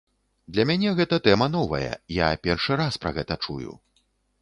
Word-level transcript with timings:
Для 0.55 0.63
мяне 0.69 0.93
гэта 1.01 1.19
тэма 1.27 1.47
новая, 1.57 1.93
я 2.19 2.33
першы 2.49 2.81
раз 2.83 3.01
пра 3.05 3.17
гэта 3.19 3.43
чую. 3.45 3.73